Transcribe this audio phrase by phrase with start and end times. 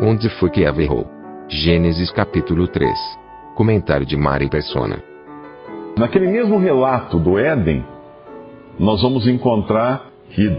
[0.00, 1.08] Onde foi que Eva errou?
[1.48, 2.88] Gênesis capítulo 3.
[3.56, 5.02] Comentário de Mari Persona.
[5.98, 7.84] Naquele mesmo relato do Éden,
[8.78, 10.56] nós vamos encontrar que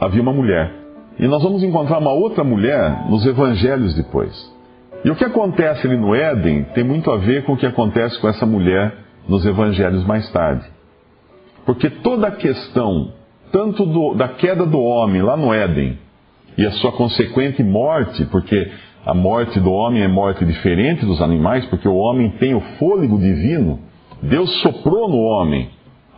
[0.00, 0.72] havia uma mulher.
[1.20, 4.52] E nós vamos encontrar uma outra mulher nos evangelhos depois.
[5.04, 8.20] E o que acontece ali no Éden tem muito a ver com o que acontece
[8.20, 8.92] com essa mulher
[9.28, 10.68] nos evangelhos mais tarde.
[11.64, 13.12] Porque toda a questão,
[13.52, 15.96] tanto do, da queda do homem lá no Éden,
[16.56, 18.70] e a sua consequente morte, porque
[19.04, 23.18] a morte do homem é morte diferente dos animais, porque o homem tem o fôlego
[23.18, 23.80] divino,
[24.22, 25.68] Deus soprou no homem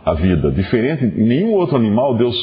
[0.05, 2.35] a vida, diferente, em nenhum outro animal Deus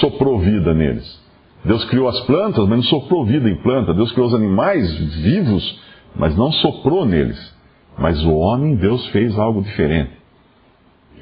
[0.00, 1.24] soprou vida neles.
[1.64, 3.94] Deus criou as plantas, mas não soprou vida em planta.
[3.94, 5.80] Deus criou os animais vivos,
[6.14, 7.54] mas não soprou neles.
[7.98, 10.12] Mas o homem, Deus fez algo diferente.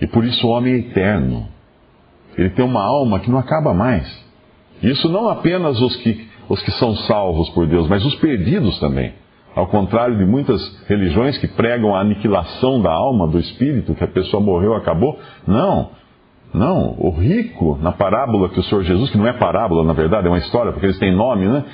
[0.01, 1.49] E por isso o homem é eterno.
[2.37, 4.24] Ele tem uma alma que não acaba mais.
[4.83, 9.13] Isso não apenas os que, os que são salvos por Deus, mas os perdidos também.
[9.55, 14.09] Ao contrário de muitas religiões que pregam a aniquilação da alma, do espírito, que a
[14.09, 15.19] pessoa morreu, acabou.
[15.47, 15.91] Não.
[16.53, 20.27] Não, o rico, na parábola que o Senhor Jesus, que não é parábola, na verdade,
[20.29, 21.65] é uma história, porque eles têm nome, né?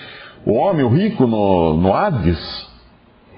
[0.46, 2.70] O homem, o rico no, no Hades,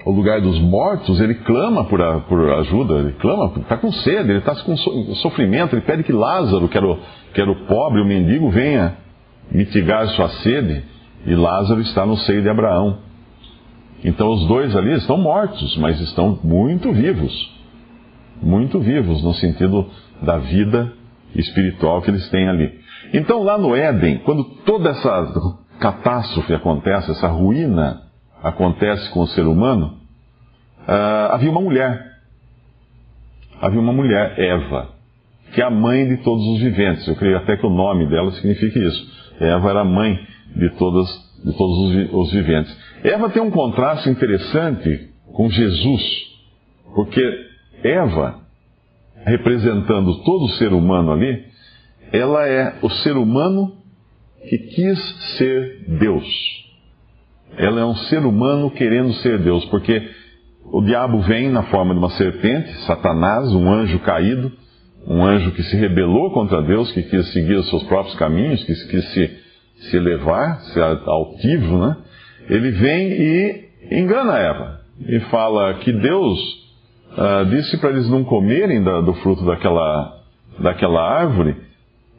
[0.05, 4.29] o lugar dos mortos, ele clama por, a, por ajuda, ele clama, está com sede,
[4.29, 4.75] ele está com
[5.15, 6.97] sofrimento, ele pede que Lázaro, que era, o,
[7.33, 9.02] que era o pobre, o mendigo, venha
[9.51, 10.83] mitigar sua sede,
[11.25, 12.99] e Lázaro está no seio de Abraão.
[14.03, 17.33] Então os dois ali estão mortos, mas estão muito vivos.
[18.41, 19.89] Muito vivos, no sentido
[20.21, 20.91] da vida
[21.35, 22.79] espiritual que eles têm ali.
[23.13, 28.01] Então, lá no Éden, quando toda essa catástrofe acontece, essa ruína
[28.41, 29.97] acontece com o ser humano,
[30.87, 32.11] uh, havia uma mulher.
[33.61, 34.89] Havia uma mulher, Eva,
[35.53, 37.07] que é a mãe de todos os viventes.
[37.07, 39.22] Eu creio até que o nome dela significa isso.
[39.39, 40.19] Eva era mãe
[40.55, 41.07] de, todas,
[41.43, 42.75] de todos os, os viventes.
[43.03, 46.01] Eva tem um contraste interessante com Jesus,
[46.93, 47.21] porque
[47.83, 48.43] Eva
[49.25, 51.45] representando todo o ser humano ali,
[52.11, 53.73] ela é o ser humano
[54.47, 54.99] que quis
[55.37, 56.25] ser Deus.
[57.57, 60.09] Ela é um ser humano querendo ser Deus, porque
[60.65, 64.51] o diabo vem na forma de uma serpente, Satanás, um anjo caído,
[65.07, 68.73] um anjo que se rebelou contra Deus, que quis seguir os seus próprios caminhos, que
[68.73, 69.39] quis se,
[69.89, 71.97] se elevar, ser altivo, né?
[72.49, 76.39] Ele vem e engana Eva e fala que Deus
[77.11, 80.21] uh, disse para eles não comerem da, do fruto daquela,
[80.59, 81.55] daquela árvore,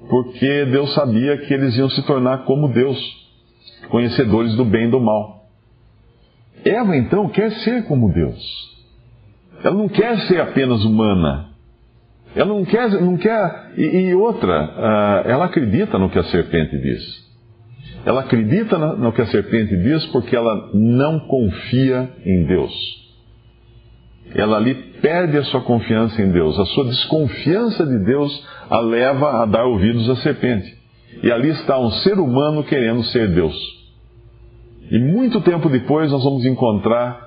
[0.08, 2.98] porque Deus sabia que eles iam se tornar como Deus,
[3.88, 5.44] conhecedores do bem e do mal.
[6.64, 8.74] Eva, então, quer ser como Deus.
[9.62, 11.53] Ela não quer ser apenas humana.
[12.34, 12.90] Ela não quer.
[13.00, 17.24] Não quer e, e outra, uh, ela acredita no que a serpente diz.
[18.04, 23.04] Ela acredita no que a serpente diz porque ela não confia em Deus
[24.34, 26.58] ela ali perde a sua confiança em Deus.
[26.58, 30.74] A sua desconfiança de Deus a leva a dar ouvidos à serpente.
[31.22, 33.54] E ali está um ser humano querendo ser Deus.
[34.90, 37.22] E muito tempo depois nós vamos encontrar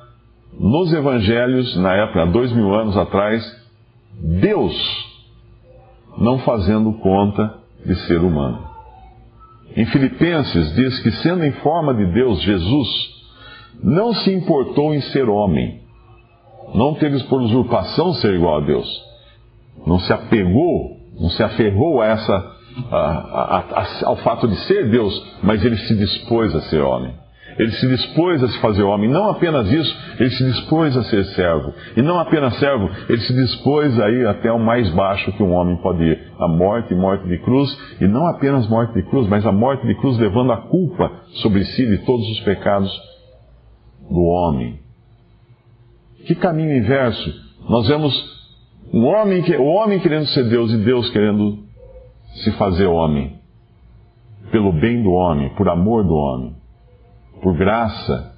[0.59, 3.44] nos evangelhos, na época, há dois mil anos atrás,
[4.22, 4.75] Deus
[6.17, 8.66] não fazendo conta de ser humano.
[9.75, 12.88] Em Filipenses diz que, sendo em forma de Deus, Jesus
[13.83, 15.88] não se importou em ser homem
[16.73, 18.88] não teve por usurpação ser igual a Deus.
[19.85, 22.55] Não se apegou, não se aferrou a essa,
[22.91, 27.14] a, a, ao fato de ser Deus, mas ele se dispôs a ser homem.
[27.57, 29.09] Ele se dispôs a se fazer homem.
[29.09, 31.73] Não apenas isso, ele se dispôs a ser servo.
[31.95, 35.53] E não apenas servo, ele se dispôs a ir até o mais baixo que um
[35.53, 36.31] homem pode ir.
[36.39, 37.69] A morte, morte de cruz.
[37.99, 41.11] E não apenas morte de cruz, mas a morte de cruz levando a culpa
[41.41, 42.91] sobre si de todos os pecados
[44.09, 44.79] do homem.
[46.25, 47.33] Que caminho inverso.
[47.69, 48.37] Nós vemos
[48.93, 51.59] um homem, o homem querendo ser Deus e Deus querendo
[52.43, 53.37] se fazer homem.
[54.51, 56.56] Pelo bem do homem, por amor do homem,
[57.41, 58.34] por graça,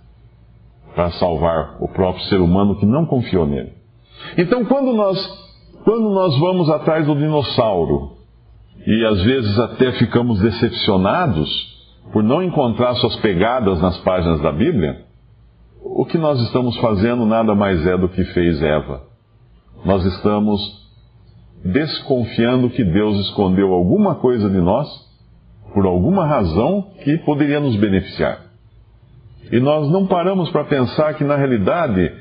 [0.95, 3.73] para salvar o próprio ser humano que não confiou nele.
[4.37, 5.17] Então, quando nós,
[5.83, 8.17] quando nós vamos atrás do dinossauro,
[8.85, 11.69] e às vezes até ficamos decepcionados,
[12.11, 15.05] por não encontrar suas pegadas nas páginas da Bíblia,
[15.81, 19.03] o que nós estamos fazendo nada mais é do que fez Eva.
[19.85, 20.59] Nós estamos
[21.63, 24.87] desconfiando que Deus escondeu alguma coisa de nós,
[25.73, 28.48] por alguma razão que poderia nos beneficiar.
[29.51, 32.11] E nós não paramos para pensar que, na realidade,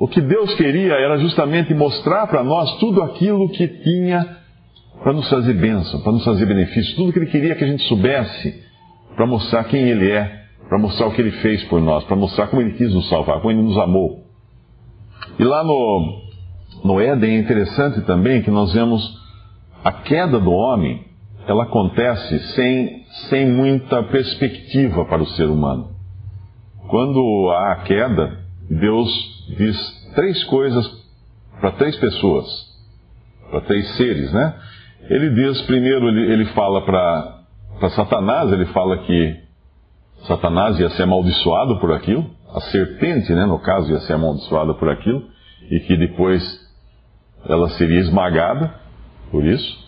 [0.00, 4.38] o que Deus queria era justamente mostrar para nós tudo aquilo que tinha
[5.02, 7.82] para nos trazer bênção, para nos trazer benefício, tudo que Ele queria que a gente
[7.84, 8.62] soubesse,
[9.16, 12.46] para mostrar quem Ele é, para mostrar o que Ele fez por nós, para mostrar
[12.46, 14.24] como Ele quis nos salvar, como Ele nos amou.
[15.38, 16.20] E lá no,
[16.84, 19.02] no Éden é interessante também que nós vemos
[19.84, 21.04] a queda do homem,
[21.46, 25.91] ela acontece sem, sem muita perspectiva para o ser humano.
[26.92, 29.08] Quando há a queda, Deus
[29.56, 30.86] diz três coisas
[31.58, 32.44] para três pessoas,
[33.50, 34.54] para três seres, né?
[35.08, 39.40] Ele diz, primeiro, ele, ele fala para Satanás, ele fala que
[40.26, 44.90] Satanás ia ser amaldiçoado por aquilo, a serpente, né, no caso, ia ser amaldiçoada por
[44.90, 45.24] aquilo,
[45.70, 46.42] e que depois
[47.48, 48.70] ela seria esmagada
[49.30, 49.78] por isso.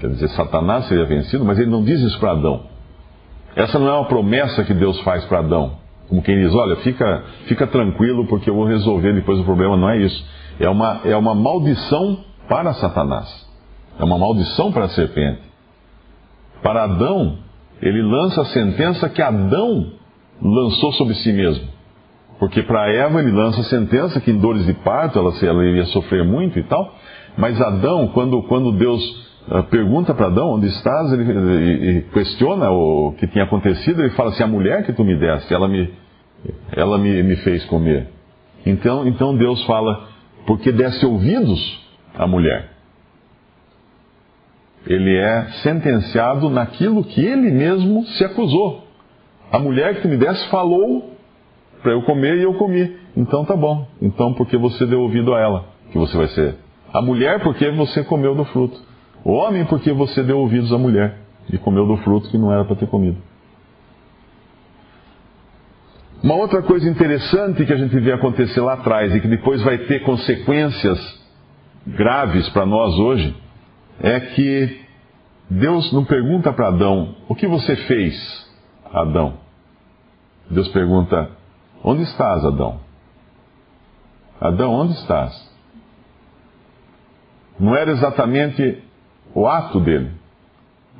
[0.00, 2.64] Quer dizer, Satanás seria vencido, mas ele não diz isso para Adão.
[3.54, 5.79] Essa não é uma promessa que Deus faz para Adão.
[6.10, 9.76] Como quem diz, olha, fica, fica tranquilo porque eu vou resolver depois o problema.
[9.76, 10.26] Não é isso.
[10.58, 12.18] É uma, é uma maldição
[12.48, 13.48] para Satanás.
[13.96, 15.40] É uma maldição para a serpente.
[16.64, 17.38] Para Adão,
[17.80, 19.92] ele lança a sentença que Adão
[20.42, 21.68] lançou sobre si mesmo.
[22.40, 25.84] Porque para Eva ele lança a sentença que em dores de parto ela, ela iria
[25.86, 26.92] sofrer muito e tal.
[27.38, 29.29] Mas Adão, quando, quando Deus
[29.70, 34.42] pergunta para Adão onde estás, ele, ele, questiona o que tinha acontecido, ele fala assim,
[34.42, 35.92] a mulher que tu me deste, ela me,
[36.72, 38.08] ela me, me fez comer.
[38.64, 40.08] Então, então Deus fala,
[40.46, 42.70] porque deste ouvidos à mulher
[44.86, 48.84] ele é sentenciado naquilo que ele mesmo se acusou.
[49.52, 51.10] A mulher que tu me desse falou
[51.82, 52.96] para eu comer e eu comi.
[53.16, 53.86] Então tá bom.
[54.00, 56.56] Então porque você deu ouvido a ela que você vai ser.
[56.92, 58.80] A mulher porque você comeu do fruto.
[59.24, 61.16] O homem porque você deu ouvidos à mulher
[61.52, 63.18] e comeu do fruto que não era para ter comido.
[66.22, 69.78] Uma outra coisa interessante que a gente vê acontecer lá atrás e que depois vai
[69.78, 70.98] ter consequências
[71.86, 73.34] graves para nós hoje
[74.00, 74.80] é que
[75.48, 78.50] Deus não pergunta para Adão: O que você fez,
[78.92, 79.38] Adão?
[80.50, 81.30] Deus pergunta:
[81.82, 82.80] Onde estás, Adão?
[84.40, 85.50] Adão, onde estás?
[87.58, 88.82] Não era exatamente
[89.34, 90.10] o ato dele,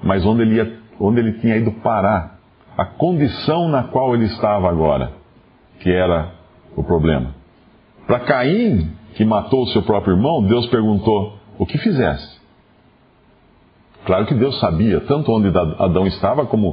[0.03, 2.38] mas onde ele, ia, onde ele tinha ido parar,
[2.77, 5.12] a condição na qual ele estava agora,
[5.81, 6.32] que era
[6.77, 7.35] o problema.
[8.06, 12.41] Para Caim, que matou o seu próprio irmão, Deus perguntou: O que fizeste?
[14.05, 15.49] Claro que Deus sabia tanto onde
[15.79, 16.71] Adão estava como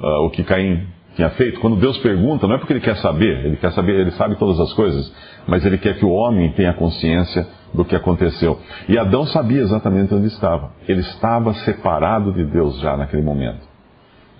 [0.00, 1.60] uh, o que Caim tinha feito.
[1.60, 4.58] Quando Deus pergunta, não é porque ele quer saber, ele quer saber, ele sabe todas
[4.58, 5.14] as coisas,
[5.46, 8.58] mas ele quer que o homem tenha consciência do que aconteceu.
[8.88, 10.70] E Adão sabia exatamente onde estava.
[10.86, 13.72] Ele estava separado de Deus já naquele momento.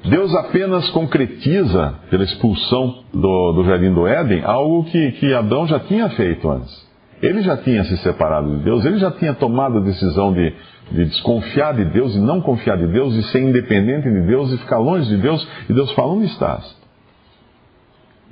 [0.05, 5.79] Deus apenas concretiza, pela expulsão do, do jardim do Éden, algo que, que Adão já
[5.79, 6.93] tinha feito antes.
[7.23, 10.53] Ele já tinha se separado de Deus, ele já tinha tomado a decisão de,
[10.91, 14.59] de desconfiar de Deus e não confiar de Deus e ser independente de Deus e
[14.59, 15.47] ficar longe de Deus.
[15.71, 16.77] E Deus fala: Onde estás?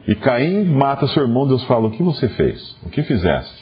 [0.08, 1.46] E Caim mata seu irmão.
[1.46, 2.76] Deus fala: O que você fez?
[2.84, 3.59] O que fizeste?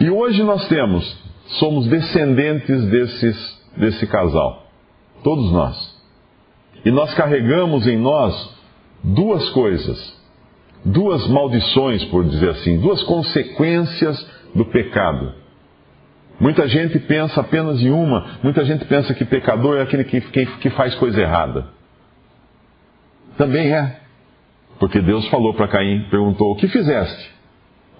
[0.00, 1.16] E hoje nós temos,
[1.58, 4.66] somos descendentes desses, desse casal.
[5.22, 5.94] Todos nós.
[6.84, 8.54] E nós carregamos em nós
[9.02, 10.22] duas coisas.
[10.84, 15.32] Duas maldições, por dizer assim, duas consequências do pecado.
[16.38, 20.46] Muita gente pensa apenas em uma, muita gente pensa que pecador é aquele que, que,
[20.46, 21.68] que faz coisa errada.
[23.38, 24.00] Também é.
[24.78, 27.33] Porque Deus falou para Caim, perguntou: O que fizeste?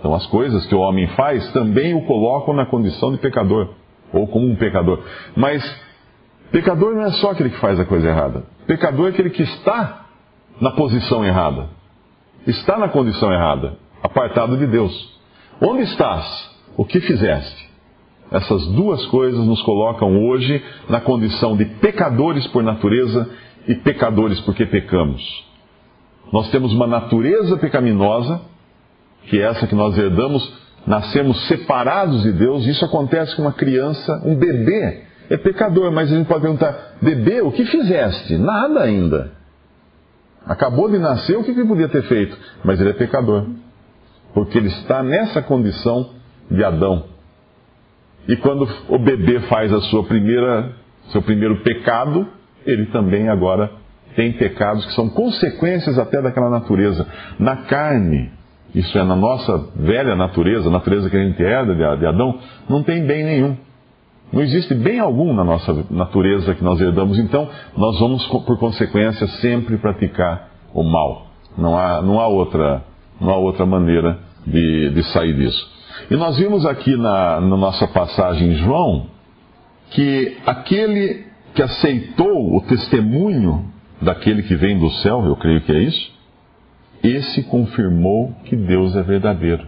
[0.05, 3.71] Então, as coisas que o homem faz também o colocam na condição de pecador,
[4.13, 5.03] ou como um pecador.
[5.35, 5.65] Mas,
[6.53, 8.45] pecador não é só aquele que faz a coisa errada.
[8.67, 10.05] Pecador é aquele que está
[10.61, 11.71] na posição errada,
[12.47, 15.19] está na condição errada, apartado de Deus.
[15.59, 16.51] Onde estás?
[16.77, 17.71] O que fizeste?
[18.31, 23.31] Essas duas coisas nos colocam hoje na condição de pecadores por natureza
[23.67, 25.23] e pecadores porque pecamos.
[26.31, 28.53] Nós temos uma natureza pecaminosa,
[29.27, 30.53] que é essa que nós herdamos,
[30.87, 35.03] nascemos separados de Deus, isso acontece com uma criança, um bebê.
[35.31, 38.37] É pecador, mas a gente pode perguntar: bebê, o que fizeste?
[38.37, 39.33] Nada ainda.
[40.47, 42.37] Acabou de nascer, o que ele podia ter feito?
[42.63, 43.47] Mas ele é pecador
[44.35, 46.11] porque ele está nessa condição
[46.51, 47.05] de Adão.
[48.27, 50.73] E quando o bebê faz a sua primeira,
[51.13, 52.27] seu primeiro pecado,
[52.67, 53.71] ele também agora
[54.17, 57.07] tem pecados que são consequências até daquela natureza.
[57.39, 58.31] Na carne,
[58.75, 62.39] isso é, na nossa velha natureza, natureza que a gente herda de Adão,
[62.69, 63.57] não tem bem nenhum.
[64.33, 69.27] Não existe bem algum na nossa natureza que nós herdamos, então nós vamos, por consequência,
[69.41, 71.27] sempre praticar o mal.
[71.57, 72.83] Não há, não há, outra,
[73.21, 75.73] não há outra maneira de, de sair disso.
[76.11, 79.07] E nós vimos aqui na, na nossa passagem em João
[79.91, 83.67] que aquele que aceitou o testemunho
[84.03, 86.13] daquele que vem do céu, eu creio que é isso,
[87.05, 89.67] esse confirmou que Deus é verdadeiro.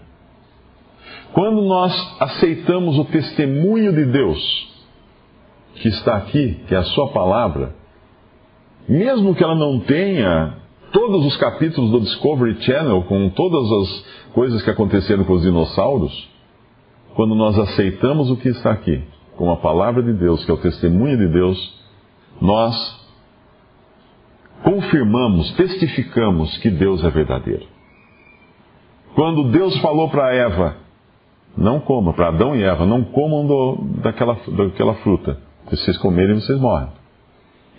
[1.33, 4.75] Quando nós aceitamos o testemunho de Deus,
[5.75, 7.75] que está aqui, que é a Sua palavra,
[8.89, 10.55] mesmo que ela não tenha
[10.93, 16.29] todos os capítulos do Discovery Channel, com todas as coisas que aconteceram com os dinossauros,
[17.15, 19.03] quando nós aceitamos o que está aqui,
[19.37, 21.75] com a palavra de Deus, que é o testemunho de Deus,
[22.41, 23.06] nós
[24.63, 27.67] confirmamos, testificamos que Deus é verdadeiro.
[29.15, 30.77] Quando Deus falou para Eva,
[31.57, 35.39] não coma, para Adão e Eva, não comam do, daquela, daquela fruta.
[35.69, 36.89] Se vocês comerem, vocês morrem.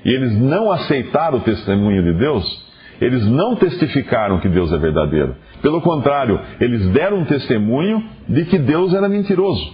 [0.04, 2.66] E eles não aceitaram o testemunho de Deus,
[3.00, 5.36] eles não testificaram que Deus é verdadeiro.
[5.62, 9.74] Pelo contrário, eles deram um testemunho de que Deus era mentiroso.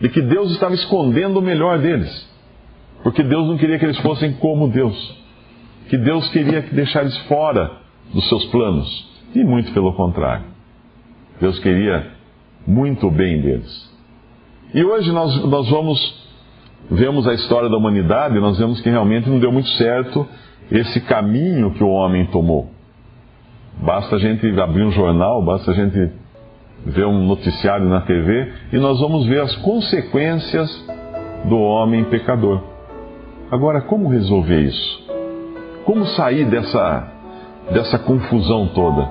[0.00, 2.28] De que Deus estava escondendo o melhor deles.
[3.02, 5.18] Porque Deus não queria que eles fossem como Deus.
[5.88, 7.70] Que Deus queria deixar eles fora
[8.12, 9.08] dos seus planos.
[9.34, 10.44] E muito pelo contrário.
[11.40, 12.12] Deus queria
[12.66, 13.88] muito bem deles.
[14.74, 16.28] E hoje nós, nós vamos,
[16.90, 20.26] vemos a história da humanidade e nós vemos que realmente não deu muito certo
[20.70, 22.70] esse caminho que o homem tomou.
[23.80, 26.12] Basta a gente abrir um jornal, basta a gente
[26.84, 30.68] ver um noticiário na TV e nós vamos ver as consequências
[31.48, 32.62] do homem pecador.
[33.50, 35.07] Agora, como resolver isso?
[35.88, 37.10] Como sair dessa,
[37.72, 39.10] dessa confusão toda?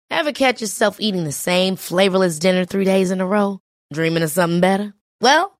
[0.09, 3.59] Ever catch yourself eating the same flavorless dinner three days in a row?
[3.93, 4.95] Dreaming of something better?
[5.21, 5.60] Well,